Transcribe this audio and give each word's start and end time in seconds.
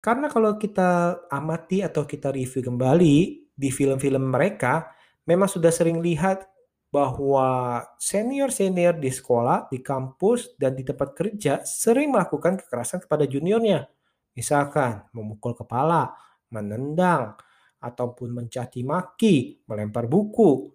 Karena 0.00 0.32
kalau 0.32 0.56
kita 0.56 1.22
amati 1.28 1.84
atau 1.84 2.08
kita 2.08 2.32
review 2.32 2.64
kembali 2.64 3.16
di 3.52 3.68
film-film 3.68 4.32
mereka, 4.32 4.88
memang 5.28 5.44
sudah 5.44 5.68
sering 5.68 6.00
lihat 6.00 6.48
bahwa 6.90 7.80
senior-senior 8.00 8.98
di 8.98 9.12
sekolah, 9.12 9.70
di 9.70 9.78
kampus, 9.84 10.56
dan 10.58 10.74
di 10.74 10.82
tempat 10.82 11.14
kerja 11.14 11.62
sering 11.62 12.10
melakukan 12.10 12.58
kekerasan 12.58 13.04
kepada 13.04 13.28
juniornya. 13.28 13.86
Misalkan 14.34 15.06
memukul 15.14 15.54
kepala, 15.54 16.10
menendang, 16.50 17.38
ataupun 17.80 18.28
mencaci 18.36 18.84
maki, 18.84 19.64
melempar 19.64 20.10
buku. 20.10 20.68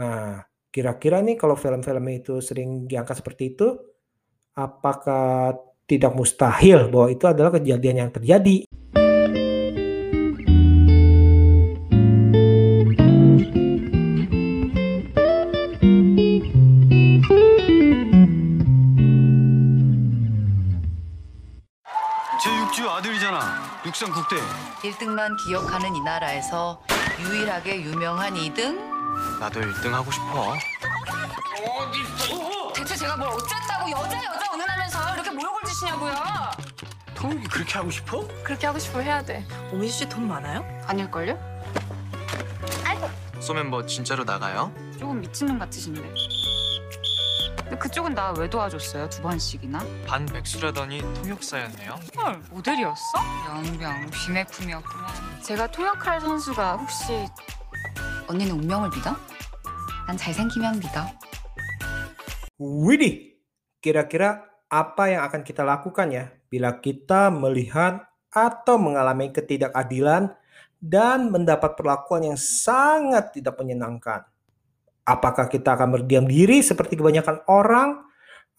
Nah, 0.00 0.40
kira-kira 0.72 1.20
nih 1.20 1.36
kalau 1.36 1.58
film-film 1.58 2.06
itu 2.08 2.40
sering 2.40 2.86
diangkat 2.88 3.20
seperti 3.20 3.56
itu, 3.56 3.68
apakah 4.56 5.52
tidak 5.88 6.12
mustahil 6.12 6.92
bahwa 6.92 7.08
itu 7.08 7.24
adalah 7.24 7.48
kejadian 7.56 8.04
yang 8.04 8.10
terjadi. 8.12 8.68
제6주 22.38 22.84
아들이잖아. 22.84 23.40
육상 23.88 24.12
국대. 24.12 24.36
1등만 24.84 25.34
기억하는 25.40 25.96
이 25.96 26.00
나라에서 26.04 26.84
유일하게 27.18 27.80
유명한 27.82 28.34
2등? 28.34 28.76
나도 29.40 29.60
1등 29.60 29.90
하고 29.90 30.10
싶어. 30.12 30.52
대체 32.74 32.94
제가 32.94 33.16
뭘 33.16 33.28
어쨌다고 33.30 33.90
여자 33.90 34.16
여자 34.18 34.52
운운 34.54 34.67
주시냐고요? 35.78 36.12
통역이 37.14 37.48
그렇게 37.48 37.74
하고 37.74 37.90
싶어? 37.90 38.26
그렇게 38.42 38.66
하고 38.66 38.78
싶으면 38.78 39.06
해야 39.06 39.22
돼. 39.22 39.44
오미수 39.72 39.98
씨 39.98 40.08
돈 40.08 40.26
많아요? 40.26 40.64
아닐걸요? 40.86 41.38
소멤버 43.40 43.86
진짜로 43.86 44.24
나가요? 44.24 44.74
조금 44.98 45.20
미친놈 45.20 45.58
같으신데. 45.60 46.02
근데 47.62 47.78
그쪽은 47.78 48.14
나 48.14 48.32
왜 48.36 48.50
도와줬어요? 48.50 49.08
두 49.08 49.22
번씩이나? 49.22 49.78
반 50.06 50.26
백수라더니 50.26 51.00
통역사였네요. 51.14 51.92
헐, 52.16 52.42
모델이었어? 52.50 53.18
영병, 53.48 54.10
비매품이었구만. 54.10 55.42
제가 55.42 55.70
통역할 55.70 56.20
선수가 56.20 56.76
혹시 56.78 57.26
언니는 58.26 58.56
운명을 58.56 58.90
믿어? 58.90 59.16
난 60.08 60.16
잘생기면 60.16 60.80
믿어. 60.80 61.06
Widih, 62.60 63.36
kira-kira 63.80 64.42
apa 64.68 65.08
yang 65.08 65.24
akan 65.24 65.40
kita 65.40 65.64
lakukan 65.64 66.12
ya 66.12 66.24
bila 66.52 66.76
kita 66.76 67.32
melihat 67.32 68.04
atau 68.28 68.76
mengalami 68.76 69.32
ketidakadilan 69.32 70.36
dan 70.78 71.32
mendapat 71.32 71.74
perlakuan 71.74 72.28
yang 72.28 72.38
sangat 72.38 73.32
tidak 73.32 73.56
menyenangkan? 73.56 74.28
Apakah 75.08 75.48
kita 75.48 75.72
akan 75.72 75.98
berdiam 75.98 76.28
diri 76.28 76.60
seperti 76.60 77.00
kebanyakan 77.00 77.40
orang 77.48 78.04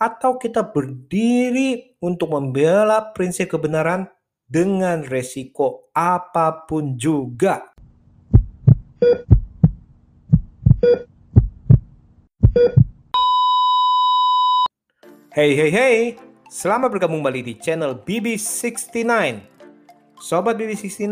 atau 0.02 0.42
kita 0.42 0.66
berdiri 0.66 1.94
untuk 2.02 2.34
membela 2.34 3.14
prinsip 3.14 3.54
kebenaran 3.54 4.10
dengan 4.50 5.06
resiko 5.06 5.94
apa 5.94 6.66
pun 6.66 6.98
juga? 6.98 7.70
Hey 15.30 15.54
hey 15.54 15.70
hey, 15.70 15.98
selamat 16.50 16.98
bergabung 16.98 17.22
kembali 17.22 17.46
di 17.46 17.54
channel 17.62 17.94
BB69. 18.02 19.06
Sobat 20.18 20.58
BB69, 20.58 21.06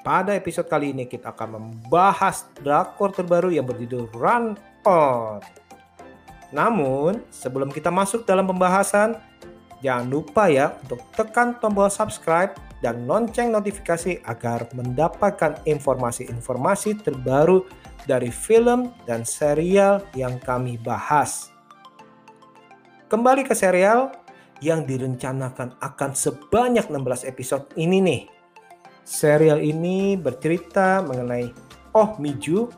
pada 0.00 0.32
episode 0.32 0.72
kali 0.72 0.96
ini 0.96 1.04
kita 1.04 1.36
akan 1.36 1.60
membahas 1.60 2.48
drakor 2.64 3.12
terbaru 3.12 3.52
yang 3.52 3.68
berjudul 3.68 4.08
Run 4.16 4.56
On. 4.88 5.44
Namun, 6.48 7.20
sebelum 7.28 7.68
kita 7.68 7.92
masuk 7.92 8.24
dalam 8.24 8.48
pembahasan, 8.48 9.20
jangan 9.84 10.08
lupa 10.08 10.48
ya 10.48 10.72
untuk 10.88 11.04
tekan 11.12 11.60
tombol 11.60 11.92
subscribe 11.92 12.56
dan 12.80 13.04
lonceng 13.04 13.52
notifikasi 13.52 14.24
agar 14.24 14.64
mendapatkan 14.72 15.60
informasi-informasi 15.68 17.04
terbaru 17.04 17.68
dari 18.08 18.32
film 18.32 18.96
dan 19.04 19.28
serial 19.28 20.00
yang 20.16 20.40
kami 20.40 20.80
bahas. 20.80 21.57
Kembali 23.08 23.40
ke 23.40 23.56
serial 23.56 24.12
yang 24.60 24.84
direncanakan 24.84 25.80
akan 25.80 26.12
sebanyak 26.12 26.92
16 26.92 27.24
episode 27.24 27.64
ini 27.80 28.04
nih. 28.04 28.22
Serial 29.00 29.64
ini 29.64 30.12
bercerita 30.12 31.00
mengenai 31.00 31.48
Oh 31.96 32.20
Miju, 32.20 32.68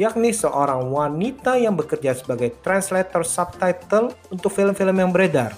yakni 0.00 0.32
seorang 0.32 0.88
wanita 0.88 1.60
yang 1.60 1.76
bekerja 1.76 2.16
sebagai 2.16 2.56
translator 2.64 3.20
subtitle 3.20 4.16
untuk 4.32 4.48
film-film 4.48 4.96
yang 4.96 5.12
beredar. 5.12 5.52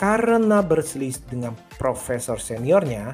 Karena 0.00 0.64
berselisih 0.64 1.28
dengan 1.28 1.52
profesor 1.76 2.40
seniornya, 2.40 3.12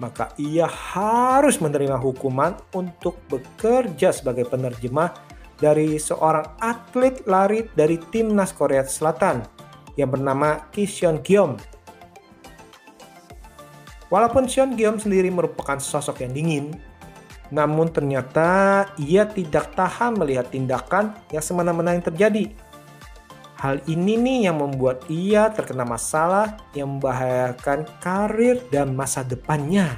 maka 0.00 0.32
ia 0.40 0.64
harus 0.64 1.60
menerima 1.60 2.00
hukuman 2.00 2.56
untuk 2.72 3.20
bekerja 3.28 4.08
sebagai 4.08 4.48
penerjemah 4.48 5.25
dari 5.56 5.96
seorang 5.96 6.60
atlet 6.60 7.24
lari 7.24 7.64
dari 7.72 7.96
timnas 8.12 8.52
Korea 8.52 8.84
Selatan 8.84 9.40
yang 9.96 10.12
bernama 10.12 10.68
Ki 10.70 10.84
Seon 10.84 11.24
Gyom. 11.24 11.56
Walaupun 14.12 14.46
Seon 14.46 14.76
Gyom 14.76 15.00
sendiri 15.00 15.32
merupakan 15.32 15.80
sosok 15.80 16.22
yang 16.22 16.32
dingin, 16.36 16.66
namun 17.50 17.90
ternyata 17.90 18.84
ia 19.00 19.26
tidak 19.26 19.74
tahan 19.74 20.14
melihat 20.14 20.46
tindakan 20.52 21.16
yang 21.32 21.42
semena-mena 21.42 21.96
yang 21.96 22.04
terjadi. 22.04 22.44
Hal 23.56 23.80
ini 23.88 24.20
nih 24.20 24.52
yang 24.52 24.60
membuat 24.60 25.08
ia 25.08 25.48
terkena 25.48 25.88
masalah 25.88 26.60
yang 26.76 27.00
membahayakan 27.00 27.88
karir 28.04 28.60
dan 28.68 28.92
masa 28.92 29.24
depannya. 29.24 29.96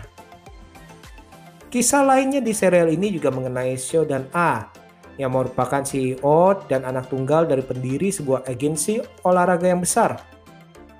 Kisah 1.68 2.06
lainnya 2.06 2.40
di 2.40 2.54
serial 2.56 2.88
ini 2.88 3.12
juga 3.12 3.28
mengenai 3.28 3.76
Seo 3.76 4.06
dan 4.06 4.30
A 4.32 4.77
yang 5.18 5.34
merupakan 5.34 5.82
CEO 5.82 6.62
dan 6.70 6.86
anak 6.86 7.10
tunggal 7.10 7.44
dari 7.44 7.60
pendiri 7.60 8.08
sebuah 8.14 8.46
agensi 8.46 9.02
olahraga 9.26 9.66
yang 9.66 9.82
besar. 9.82 10.22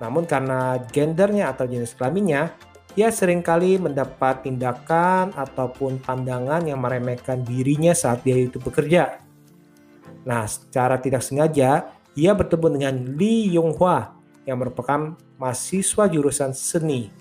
Namun 0.02 0.26
karena 0.26 0.78
gendernya 0.90 1.54
atau 1.54 1.70
jenis 1.70 1.94
kelaminnya, 1.94 2.54
ia 2.98 3.14
sering 3.14 3.46
kali 3.46 3.78
mendapat 3.78 4.42
tindakan 4.42 5.30
ataupun 5.38 6.02
pandangan 6.02 6.66
yang 6.66 6.82
meremehkan 6.82 7.46
dirinya 7.46 7.94
saat 7.94 8.26
dia 8.26 8.34
itu 8.34 8.58
bekerja. 8.58 9.22
Nah, 10.26 10.44
secara 10.50 10.98
tidak 10.98 11.22
sengaja, 11.22 11.94
ia 12.18 12.32
bertemu 12.34 12.66
dengan 12.74 12.94
Lee 13.14 13.54
Yong 13.54 13.78
Hwa 13.78 14.18
yang 14.42 14.58
merupakan 14.58 15.14
mahasiswa 15.38 16.10
jurusan 16.10 16.50
seni, 16.50 17.14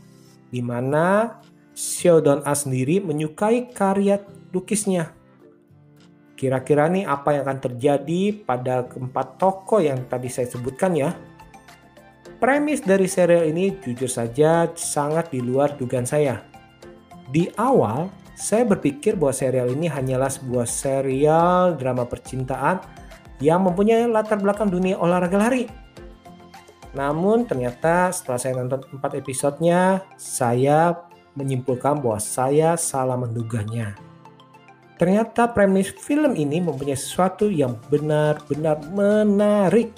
di 0.49 0.65
mana 0.65 1.37
Xiao 1.77 2.17
Don 2.25 2.41
A 2.41 2.57
sendiri 2.57 2.97
menyukai 2.97 3.69
karya 3.69 4.17
lukisnya. 4.49 5.16
Kira-kira 6.37 6.85
nih 6.85 7.01
apa 7.09 7.33
yang 7.33 7.49
akan 7.49 7.59
terjadi 7.65 8.45
pada 8.45 8.85
keempat 8.85 9.41
tokoh 9.41 9.81
yang 9.81 10.05
tadi 10.05 10.29
saya 10.29 10.45
sebutkan 10.45 10.93
ya? 10.93 11.17
Premis 12.37 12.85
dari 12.85 13.09
serial 13.09 13.49
ini 13.49 13.73
jujur 13.81 14.05
saja 14.05 14.69
sangat 14.77 15.33
di 15.33 15.41
luar 15.41 15.73
dugaan 15.73 16.05
saya. 16.05 16.45
Di 17.33 17.49
awal, 17.57 18.13
saya 18.37 18.69
berpikir 18.69 19.17
bahwa 19.17 19.33
serial 19.33 19.73
ini 19.73 19.89
hanyalah 19.89 20.29
sebuah 20.29 20.69
serial 20.69 21.73
drama 21.73 22.05
percintaan 22.05 22.85
yang 23.41 23.65
mempunyai 23.65 24.05
latar 24.05 24.37
belakang 24.37 24.69
dunia 24.69 24.93
olahraga 25.01 25.41
lari. 25.41 25.65
Namun 26.93 27.49
ternyata 27.49 28.13
setelah 28.13 28.37
saya 28.37 28.53
nonton 28.61 28.85
4 28.93 29.17
episodenya, 29.17 30.05
saya 30.21 30.93
menyimpulkan 31.33 31.97
bahwa 31.97 32.21
saya 32.21 32.77
salah 32.77 33.17
menduganya. 33.17 33.97
Ternyata 34.97 35.53
premis 35.53 35.93
film 35.93 36.33
ini 36.33 36.57
mempunyai 36.57 36.97
sesuatu 36.97 37.45
yang 37.53 37.77
benar-benar 37.89 38.81
menarik. 38.89 39.93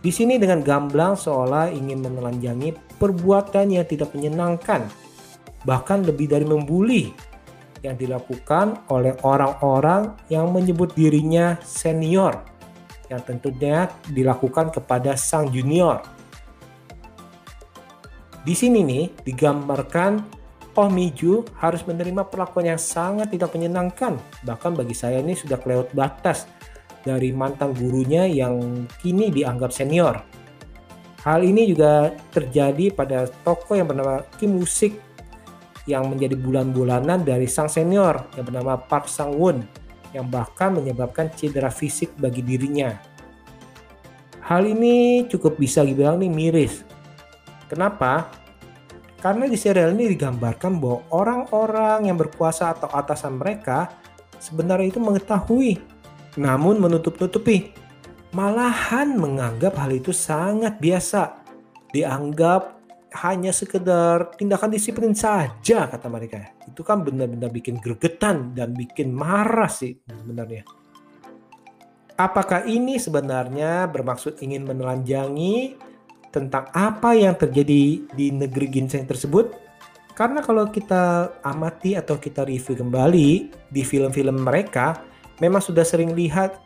Di 0.00 0.14
sini 0.14 0.38
dengan 0.38 0.62
gamblang 0.62 1.18
seolah 1.18 1.74
ingin 1.74 2.00
menelanjangi 2.00 2.96
perbuatan 2.96 3.74
yang 3.74 3.84
tidak 3.84 4.14
menyenangkan, 4.14 4.86
bahkan 5.66 6.06
lebih 6.06 6.30
dari 6.30 6.46
membuli 6.46 7.10
yang 7.82 7.98
dilakukan 7.98 8.86
oleh 8.88 9.12
orang-orang 9.26 10.14
yang 10.30 10.48
menyebut 10.54 10.94
dirinya 10.94 11.58
senior 11.64 12.38
yang 13.10 13.20
tentunya 13.26 13.90
dilakukan 14.06 14.70
kepada 14.70 15.18
sang 15.18 15.50
junior. 15.50 16.00
Di 18.40 18.54
sini 18.56 18.80
nih 18.86 19.04
digambarkan 19.26 20.39
Oh 20.78 20.86
Miju 20.86 21.42
harus 21.58 21.82
menerima 21.82 22.30
perlakuan 22.30 22.70
yang 22.74 22.80
sangat 22.80 23.34
tidak 23.34 23.50
menyenangkan. 23.50 24.14
Bahkan 24.46 24.78
bagi 24.78 24.94
saya 24.94 25.18
ini 25.18 25.34
sudah 25.34 25.58
kelewat 25.58 25.90
batas 25.90 26.46
dari 27.02 27.34
mantan 27.34 27.74
gurunya 27.74 28.28
yang 28.28 28.86
kini 29.02 29.34
dianggap 29.34 29.74
senior. 29.74 30.22
Hal 31.26 31.44
ini 31.44 31.68
juga 31.68 32.14
terjadi 32.32 32.94
pada 32.94 33.28
tokoh 33.44 33.76
yang 33.76 33.90
bernama 33.90 34.24
Kim 34.40 34.56
Woo 34.56 34.64
Sik 34.64 34.96
yang 35.84 36.08
menjadi 36.08 36.38
bulan-bulanan 36.38 37.26
dari 37.26 37.50
sang 37.50 37.68
senior 37.68 38.30
yang 38.38 38.46
bernama 38.46 38.78
Park 38.78 39.10
Sang 39.10 39.34
Won 39.36 39.66
yang 40.14 40.30
bahkan 40.30 40.74
menyebabkan 40.74 41.28
cedera 41.34 41.68
fisik 41.68 42.14
bagi 42.16 42.40
dirinya. 42.46 42.94
Hal 44.46 44.66
ini 44.66 45.26
cukup 45.30 45.58
bisa 45.58 45.84
dibilang 45.86 46.18
nih 46.18 46.30
miris. 46.30 46.82
Kenapa? 47.70 48.39
Karena 49.20 49.44
di 49.44 49.56
serial 49.60 49.92
ini 49.92 50.16
digambarkan 50.16 50.80
bahwa 50.80 51.04
orang-orang 51.12 52.08
yang 52.08 52.16
berkuasa 52.16 52.72
atau 52.72 52.88
atasan 52.88 53.36
mereka 53.36 53.92
sebenarnya 54.40 54.96
itu 54.96 55.00
mengetahui, 55.00 55.76
namun 56.40 56.80
menutup-nutupi. 56.80 57.76
Malahan 58.32 59.20
menganggap 59.20 59.76
hal 59.76 59.92
itu 59.92 60.16
sangat 60.16 60.80
biasa. 60.80 61.44
Dianggap 61.92 62.80
hanya 63.20 63.50
sekedar 63.50 64.32
tindakan 64.38 64.70
disiplin 64.72 65.12
saja 65.12 65.90
kata 65.90 66.06
mereka. 66.08 66.56
Itu 66.64 66.80
kan 66.80 67.02
benar-benar 67.04 67.50
bikin 67.52 67.76
gregetan 67.82 68.54
dan 68.56 68.72
bikin 68.72 69.12
marah 69.12 69.68
sih 69.68 69.98
sebenarnya. 70.06 70.64
Apakah 72.14 72.68
ini 72.68 72.96
sebenarnya 72.96 73.88
bermaksud 73.90 74.40
ingin 74.44 74.62
menelanjangi 74.68 75.89
tentang 76.30 76.70
apa 76.70 77.14
yang 77.14 77.34
terjadi 77.34 78.06
di 78.06 78.26
negeri 78.30 78.66
ginseng 78.70 79.06
tersebut. 79.06 79.50
Karena 80.14 80.42
kalau 80.44 80.68
kita 80.68 81.36
amati 81.42 81.98
atau 81.98 82.18
kita 82.18 82.46
review 82.46 82.78
kembali 82.78 83.30
di 83.70 83.82
film-film 83.82 84.42
mereka, 84.42 85.02
memang 85.42 85.62
sudah 85.62 85.82
sering 85.82 86.14
lihat 86.14 86.60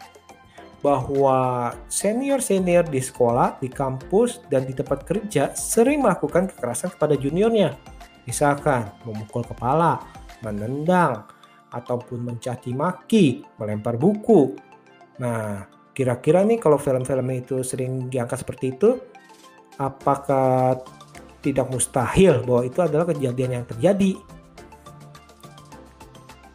bahwa 0.85 1.73
senior-senior 1.89 2.85
di 2.85 3.01
sekolah, 3.01 3.57
di 3.57 3.73
kampus, 3.73 4.45
dan 4.53 4.69
di 4.69 4.77
tempat 4.77 5.09
kerja 5.09 5.57
sering 5.57 6.05
melakukan 6.05 6.53
kekerasan 6.53 6.93
kepada 6.93 7.17
juniornya. 7.17 7.73
Misalkan 8.29 8.93
memukul 9.09 9.49
kepala, 9.49 10.03
menendang, 10.45 11.25
ataupun 11.73 12.21
mencaci 12.23 12.77
maki, 12.77 13.43
melempar 13.57 13.97
buku. 13.97 14.55
Nah, 15.19 15.65
kira-kira 15.97 16.45
nih 16.45 16.61
kalau 16.61 16.77
film-film 16.77 17.33
itu 17.33 17.65
sering 17.65 18.13
diangkat 18.13 18.45
seperti 18.45 18.77
itu, 18.77 19.01
apakah 19.79 20.81
tidak 21.45 21.69
mustahil 21.69 22.41
bahwa 22.47 22.63
itu 22.65 22.81
adalah 22.81 23.05
kejadian 23.13 23.61
yang 23.61 23.65
terjadi. 23.69 24.17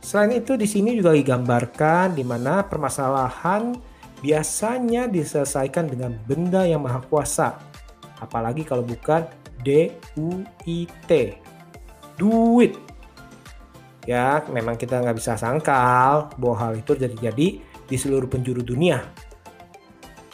Selain 0.02 0.42
itu 0.42 0.58
di 0.58 0.66
sini 0.66 0.98
juga 0.98 1.14
digambarkan 1.14 2.18
di 2.18 2.26
mana 2.26 2.66
permasalahan 2.66 3.78
biasanya 4.26 5.06
diselesaikan 5.06 5.86
dengan 5.86 6.18
benda 6.26 6.66
yang 6.66 6.82
maha 6.82 7.06
kuasa. 7.06 7.62
Apalagi 8.18 8.66
kalau 8.66 8.82
bukan 8.82 9.30
D-U-I-T. 9.62 11.12
Duit. 12.18 12.74
Ya, 14.10 14.42
memang 14.50 14.74
kita 14.74 14.98
nggak 14.98 15.22
bisa 15.22 15.38
sangkal 15.38 16.34
bahwa 16.42 16.56
hal 16.58 16.74
itu 16.82 16.98
terjadi 16.98 17.48
di 17.62 17.96
seluruh 17.96 18.26
penjuru 18.26 18.66
dunia. 18.66 19.06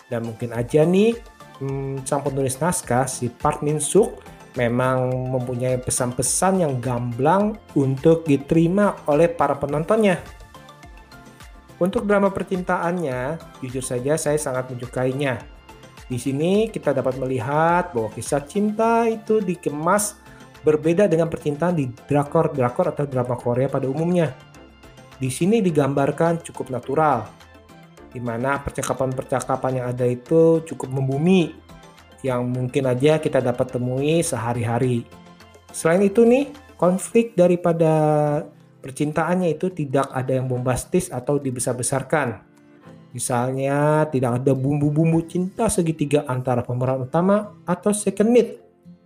Dan 0.08 0.24
mungkin 0.32 0.56
aja 0.56 0.88
nih 0.88 1.35
hmm, 1.62 2.08
sang 2.08 2.24
penulis 2.24 2.58
naskah 2.60 3.08
si 3.08 3.32
Park 3.32 3.64
Min 3.64 3.80
Suk 3.80 4.20
memang 4.56 5.12
mempunyai 5.36 5.80
pesan-pesan 5.84 6.64
yang 6.64 6.80
gamblang 6.80 7.60
untuk 7.76 8.24
diterima 8.24 8.96
oleh 9.08 9.28
para 9.28 9.60
penontonnya. 9.60 10.20
Untuk 11.76 12.08
drama 12.08 12.32
percintaannya, 12.32 13.36
jujur 13.60 13.84
saja 13.84 14.16
saya 14.16 14.40
sangat 14.40 14.72
menyukainya. 14.72 15.44
Di 16.08 16.16
sini 16.16 16.72
kita 16.72 16.96
dapat 16.96 17.20
melihat 17.20 17.92
bahwa 17.92 18.08
kisah 18.16 18.48
cinta 18.48 19.04
itu 19.12 19.44
dikemas 19.44 20.16
berbeda 20.64 21.12
dengan 21.12 21.28
percintaan 21.28 21.76
di 21.76 21.92
drakor-drakor 21.92 22.96
atau 22.96 23.04
drama 23.04 23.36
Korea 23.36 23.68
pada 23.68 23.92
umumnya. 23.92 24.32
Di 25.20 25.28
sini 25.28 25.60
digambarkan 25.60 26.40
cukup 26.48 26.72
natural, 26.72 27.28
di 28.16 28.24
mana 28.24 28.64
percakapan-percakapan 28.64 29.84
yang 29.84 29.88
ada 29.92 30.08
itu 30.08 30.64
cukup 30.64 30.88
membumi 30.88 31.52
yang 32.24 32.48
mungkin 32.48 32.88
aja 32.88 33.20
kita 33.20 33.44
dapat 33.44 33.76
temui 33.76 34.24
sehari-hari. 34.24 35.04
Selain 35.76 36.00
itu 36.00 36.24
nih, 36.24 36.56
konflik 36.80 37.36
daripada 37.36 37.92
percintaannya 38.80 39.52
itu 39.52 39.68
tidak 39.76 40.08
ada 40.16 40.32
yang 40.40 40.48
bombastis 40.48 41.12
atau 41.12 41.36
dibesar-besarkan. 41.36 42.40
Misalnya 43.12 44.08
tidak 44.08 44.40
ada 44.44 44.56
bumbu-bumbu 44.56 45.28
cinta 45.28 45.68
segitiga 45.68 46.24
antara 46.24 46.64
pemeran 46.64 47.04
utama 47.04 47.60
atau 47.68 47.92
second 47.92 48.32
lead 48.32 48.50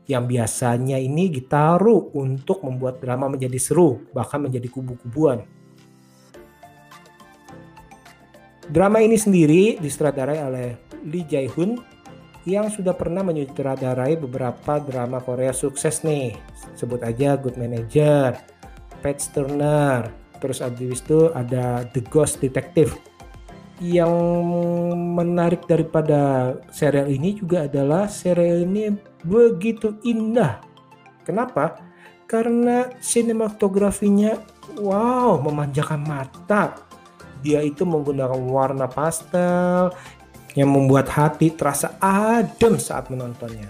yang 0.10 0.26
biasanya 0.26 0.98
ini 0.98 1.30
ditaruh 1.30 2.14
untuk 2.18 2.66
membuat 2.66 2.98
drama 2.98 3.30
menjadi 3.30 3.62
seru, 3.62 4.10
bahkan 4.10 4.42
menjadi 4.42 4.66
kubu-kubuan. 4.70 5.46
Drama 8.70 9.02
ini 9.02 9.18
sendiri 9.18 9.82
disutradarai 9.82 10.46
oleh 10.46 10.78
Lee 11.02 11.26
Jae-hoon 11.26 11.82
yang 12.46 12.70
sudah 12.70 12.94
pernah 12.94 13.26
menyutradarai 13.26 14.14
beberapa 14.22 14.78
drama 14.78 15.18
Korea 15.26 15.50
sukses 15.50 16.06
nih. 16.06 16.38
Sebut 16.78 17.02
aja 17.02 17.34
Good 17.34 17.58
Manager, 17.58 18.38
Pet 19.02 19.26
Turner, 19.34 20.14
terus 20.38 20.62
abis 20.62 21.02
itu 21.02 21.34
ada 21.34 21.82
The 21.90 22.06
Ghost 22.14 22.46
Detective. 22.46 22.94
Yang 23.82 24.14
menarik 25.18 25.66
daripada 25.66 26.54
serial 26.70 27.10
ini 27.10 27.42
juga 27.42 27.66
adalah 27.66 28.06
serial 28.06 28.70
ini 28.70 28.94
begitu 29.26 29.98
indah. 30.06 30.62
Kenapa? 31.26 31.82
Karena 32.30 32.86
sinematografinya 33.02 34.38
wow 34.78 35.42
memanjakan 35.42 36.06
mata 36.06 36.89
dia 37.40 37.64
itu 37.64 37.88
menggunakan 37.88 38.40
warna 38.40 38.88
pastel 38.88 39.94
yang 40.58 40.70
membuat 40.74 41.08
hati 41.12 41.54
terasa 41.54 41.96
adem 42.02 42.76
saat 42.82 43.08
menontonnya. 43.14 43.70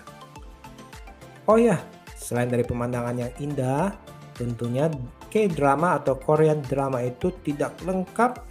Oh 1.49 1.57
ya, 1.57 1.81
selain 2.15 2.47
dari 2.47 2.61
pemandangan 2.61 3.15
yang 3.17 3.33
indah, 3.41 3.93
tentunya 4.37 4.87
K-drama 5.29 6.01
atau 6.01 6.17
Korean 6.17 6.61
drama 6.65 7.05
itu 7.05 7.29
tidak 7.45 7.77
lengkap 7.85 8.41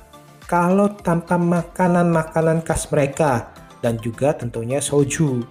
kalau 0.46 0.94
tanpa 0.94 1.36
makanan-makanan 1.36 2.62
khas 2.62 2.86
mereka 2.88 3.50
dan 3.82 3.98
juga 3.98 4.34
tentunya 4.34 4.78
soju. 4.78 5.42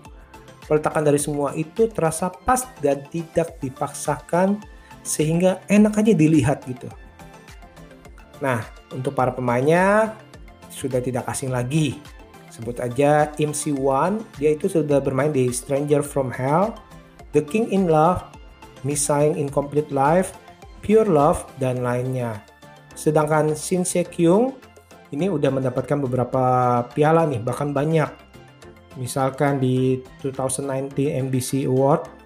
Peletakan 0.67 1.03
dari 1.07 1.19
semua 1.19 1.55
itu 1.55 1.87
terasa 1.87 2.27
pas 2.27 2.67
dan 2.83 3.03
tidak 3.07 3.59
dipaksakan 3.63 4.59
sehingga 5.03 5.63
enak 5.71 6.03
aja 6.03 6.11
dilihat 6.11 6.67
gitu. 6.67 6.91
Nah, 8.37 8.61
untuk 8.93 9.17
para 9.17 9.33
pemainnya 9.33 10.13
sudah 10.69 11.01
tidak 11.01 11.25
asing 11.25 11.49
lagi. 11.49 11.97
Sebut 12.53 12.81
aja 12.81 13.29
Im 13.37 13.53
Si 13.53 13.69
Wan, 13.69 14.21
dia 14.41 14.53
itu 14.53 14.65
sudah 14.65 14.97
bermain 14.97 15.29
di 15.29 15.49
Stranger 15.53 16.01
from 16.01 16.33
Hell, 16.33 16.73
The 17.33 17.41
King 17.45 17.69
in 17.69 17.85
Love, 17.85 18.25
Missing 18.81 19.37
Incomplete 19.37 19.93
Life, 19.93 20.33
Pure 20.81 21.09
Love, 21.09 21.45
dan 21.61 21.85
lainnya. 21.85 22.41
Sedangkan 22.97 23.53
Shin 23.53 23.85
Se 23.85 24.01
Kyung 24.01 24.57
ini 25.13 25.29
udah 25.29 25.53
mendapatkan 25.53 26.01
beberapa 26.01 26.43
piala 26.91 27.29
nih, 27.29 27.39
bahkan 27.45 27.71
banyak. 27.71 28.09
Misalkan 28.97 29.61
di 29.61 30.01
2019 30.25 31.13
MBC 31.29 31.69
Award 31.69 32.16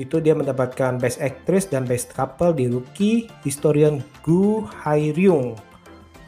itu 0.00 0.20
dia 0.22 0.32
mendapatkan 0.32 0.96
Best 0.96 1.20
Actress 1.20 1.68
dan 1.68 1.84
Best 1.84 2.12
Couple 2.16 2.56
di 2.56 2.68
Rookie 2.70 3.28
Historian 3.44 4.00
Gu 4.24 4.64
Hai-ryung. 4.64 5.58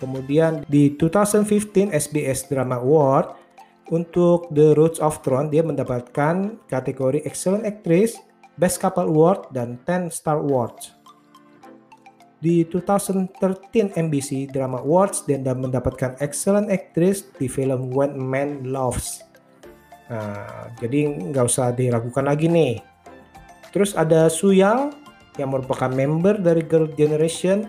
Kemudian 0.02 0.66
di 0.68 0.92
2015 1.00 1.88
SBS 1.88 2.50
Drama 2.50 2.76
Award 2.76 3.40
untuk 3.88 4.52
The 4.52 4.76
Roots 4.76 5.00
of 5.00 5.24
Throne 5.24 5.48
dia 5.48 5.64
mendapatkan 5.64 6.60
kategori 6.68 7.24
Excellent 7.24 7.64
Actress, 7.64 8.20
Best 8.60 8.84
Couple 8.84 9.08
Award 9.08 9.48
dan 9.56 9.80
10 9.84 10.12
Star 10.12 10.40
Awards. 10.40 10.92
Di 12.44 12.68
2013 12.68 13.96
NBC 13.96 14.52
Drama 14.52 14.84
Awards 14.84 15.24
dia 15.24 15.40
mendapatkan 15.40 16.20
Excellent 16.20 16.68
Actress 16.68 17.24
di 17.40 17.48
film 17.48 17.88
When 17.88 18.20
Man 18.20 18.68
Loves. 18.68 19.24
Nah, 20.04 20.68
jadi 20.76 21.32
nggak 21.32 21.48
usah 21.48 21.72
diragukan 21.72 22.28
lagi 22.28 22.44
nih 22.52 22.93
Terus 23.74 23.98
ada 23.98 24.30
Su 24.30 24.54
Yang 24.54 24.94
yang 25.34 25.50
merupakan 25.50 25.90
member 25.90 26.38
dari 26.38 26.62
Girl 26.62 26.86
Generation. 26.94 27.66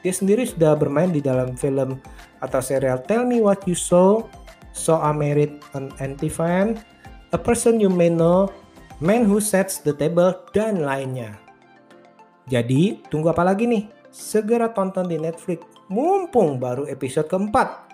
Dia 0.00 0.12
sendiri 0.12 0.48
sudah 0.48 0.72
bermain 0.72 1.12
di 1.12 1.20
dalam 1.20 1.52
film 1.52 2.00
atau 2.40 2.60
serial 2.64 3.04
Tell 3.04 3.28
Me 3.28 3.44
What 3.44 3.68
You 3.68 3.76
Saw, 3.76 4.24
So 4.72 4.96
I 4.96 5.12
Married 5.12 5.60
an 5.76 5.92
Anti-Fan, 6.00 6.80
A 7.36 7.38
Person 7.40 7.76
You 7.76 7.92
May 7.92 8.08
Know, 8.08 8.48
Man 9.04 9.28
Who 9.28 9.40
Sets 9.40 9.84
the 9.84 9.92
Table, 9.92 10.32
dan 10.56 10.80
lainnya. 10.80 11.36
Jadi, 12.48 13.00
tunggu 13.08 13.32
apa 13.32 13.44
lagi 13.44 13.64
nih? 13.64 13.88
Segera 14.12 14.72
tonton 14.72 15.08
di 15.08 15.16
Netflix, 15.16 15.64
mumpung 15.88 16.60
baru 16.60 16.84
episode 16.88 17.28
keempat. 17.28 17.84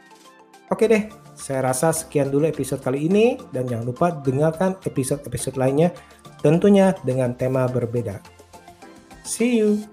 Oke 0.71 0.87
deh, 0.87 1.11
Saya 1.41 1.73
rasa 1.73 1.89
sekian 1.89 2.29
dulu 2.29 2.45
episode 2.45 2.85
kali 2.85 3.09
ini 3.09 3.41
dan 3.49 3.65
jangan 3.65 3.89
lupa 3.89 4.13
dengarkan 4.13 4.77
episode-episode 4.85 5.57
lainnya 5.57 5.89
tentunya 6.41 6.93
dengan 7.05 7.33
tema 7.37 7.69
berbeda. 7.69 8.21
See 9.25 9.61
you. 9.61 9.85